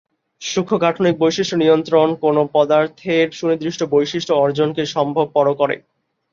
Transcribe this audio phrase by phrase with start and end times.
[0.41, 5.75] সূক্ষ্ম-গাঠনিক বৈশিষ্ট্য নিয়ন্ত্রণ কোন পদার্থের সুনির্দিষ্ট বৈশিষ্ট্য অর্জনকে সম্ভবপর করে।